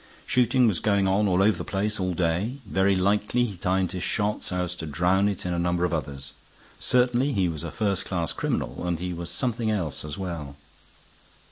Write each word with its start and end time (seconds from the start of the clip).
Shooting 0.25 0.67
was 0.67 0.79
going 0.79 1.07
on 1.07 1.27
all 1.27 1.43
over 1.43 1.59
the 1.59 1.63
place 1.63 1.99
all 1.99 2.15
day; 2.15 2.57
very 2.65 2.95
likely 2.95 3.45
he 3.45 3.55
timed 3.55 3.91
his 3.91 4.01
shot 4.01 4.41
so 4.41 4.61
as 4.63 4.73
to 4.73 4.87
drown 4.87 5.29
it 5.29 5.45
in 5.45 5.53
a 5.53 5.59
number 5.59 5.85
of 5.85 5.93
others. 5.93 6.33
Certainly 6.79 7.33
he 7.33 7.47
was 7.47 7.63
a 7.63 7.69
first 7.69 8.05
class 8.05 8.33
criminal. 8.33 8.87
And 8.87 8.97
he 8.97 9.13
was 9.13 9.29
something 9.29 9.69
else 9.69 10.03
as 10.03 10.17
well." 10.17 10.55